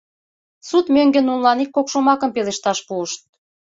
Суд 0.69 0.85
мӧҥгӧ 0.95 1.19
нунылан 1.21 1.59
ик-кок 1.63 1.87
шомакым 1.91 2.29
пелешташ 2.35 2.79
пуышт. 2.87 3.19